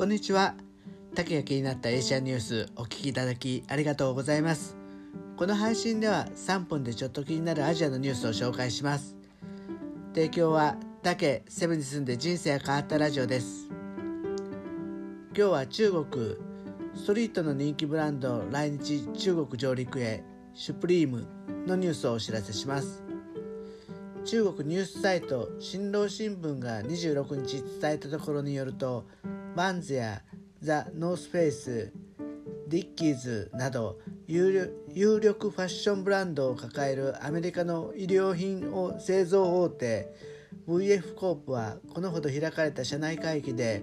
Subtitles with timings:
[0.00, 0.54] こんにちは。
[1.14, 4.74] 竹が気になったエーシャニュースお聞きいただきありがとうございます。
[5.36, 9.14] この配信では3分でちょっと気になるアジアのニュースを紹介します。
[10.14, 13.68] 提供は竹セブンに住んで人生が変わったラジオです。
[13.68, 16.36] 今日は中国
[16.94, 21.26] ストリートの人気ブランド来日中国上陸へシュプリーム
[21.66, 23.02] のニュースをお知らせします。
[24.24, 29.04] 中国ニュースサイト新労新聞が26日伝えたところによると
[29.56, 30.22] バンズや
[30.60, 31.92] ザ・ノースフェイス
[32.68, 34.70] ディッキーズなど有
[35.20, 40.14] 力ファッションブランドを抱えるアメリカの衣料品を製造大手
[40.68, 43.82] VF コープはこのほど開かれた社内会議で、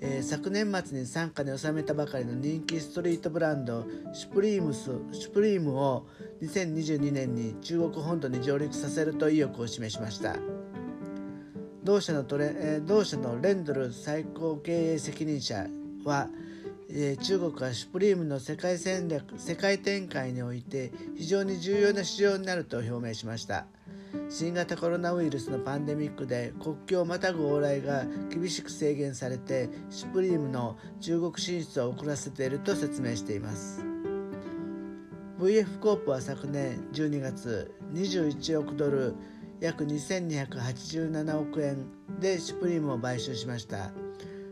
[0.00, 6.06] えー、昨年末に傘下に収めたばかりの人気ストリートブランドシュプリームスシュプリームを
[6.42, 10.36] 2022年に中国本土に上陸させると意欲を示しました。
[11.84, 15.66] 同社のトレ、えー、同社のレンドル最高経営責任者
[16.04, 16.28] は、
[16.88, 23.66] えー、中国はシュプリームの世界戦略世界展開において非常に重要な市場になると表明しました。
[24.28, 33.84] 新型コロナウイルスのパンデミックで国境をまたぐ往来が厳しく制限されてシュプリームの中国進出を遅らせていると説明しています。
[35.40, 39.16] VF コープは昨年12月21億ドル
[39.62, 41.86] 約2287億円
[42.20, 43.92] でシュプリームを買収しました。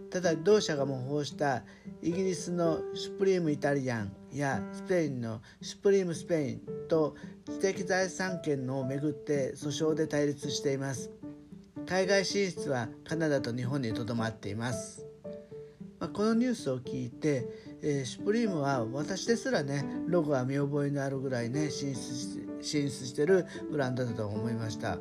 [0.09, 1.65] ただ同社が模倣した
[2.01, 11.11] イギリスのシュプリームイタリアンやスペインのシュプリームスペインと知的財産権をめぐって訴訟で対立しています。
[11.87, 15.05] 海外進出はカナダと日本にとどまっています、
[15.99, 17.49] まあ、このニュースを聞いて、
[17.83, 24.99] えー、シュプリームは私ですらねロゴは見覚えのあるぐらいね進出し進出してるブランドだと思いました。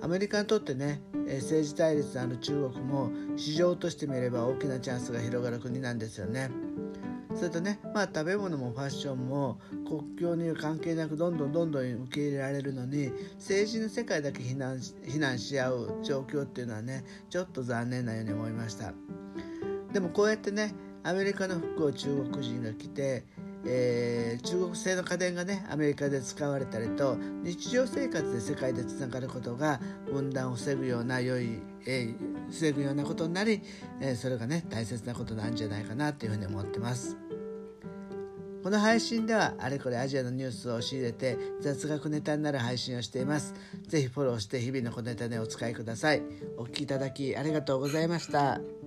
[0.00, 6.50] アメリカにとってね政治対立のある中国も市場としてみれば大きなチャンスが広がる国なんですよね。
[7.34, 18.92] それとねまあ食べ物もファッションも国境に関係なくどんどんどんどん受け入れられるのに政治の世界だけ非難非難し合う状況っていうのはねちょっと残念なように思いました。
[19.92, 23.24] でもこうやってねアメリカの服を中国人が着て
[23.70, 29.78] えー、中国製の家電がねアメリカで使われたりと日常生活で世界でつながることが
[30.10, 33.60] 分断を防ぐような良い、えー、防ぐようなことになり、
[34.00, 37.16] えー、それがね大切なことなんじゃないかなというふうに思ってます。
[38.62, 43.54] この配信ではあれこれアジアのニュースを仕入れて雑学ネタになる配信をしています。
[43.86, 46.22] ぜひフォローして日々の小ネタでお使いください。
[46.56, 48.77] お聴きいただきありがとうございました。